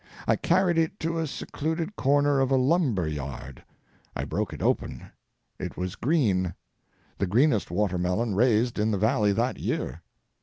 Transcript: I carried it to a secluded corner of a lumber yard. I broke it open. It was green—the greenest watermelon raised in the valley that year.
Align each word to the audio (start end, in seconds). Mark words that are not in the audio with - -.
I 0.27 0.35
carried 0.35 0.79
it 0.79 0.99
to 1.01 1.19
a 1.19 1.27
secluded 1.27 1.95
corner 1.95 2.39
of 2.39 2.49
a 2.49 2.55
lumber 2.55 3.07
yard. 3.07 3.63
I 4.15 4.25
broke 4.25 4.51
it 4.51 4.59
open. 4.63 5.11
It 5.59 5.77
was 5.77 5.93
green—the 5.95 7.27
greenest 7.27 7.69
watermelon 7.69 8.33
raised 8.33 8.79
in 8.79 8.89
the 8.89 8.97
valley 8.97 9.31
that 9.31 9.59
year. 9.59 10.01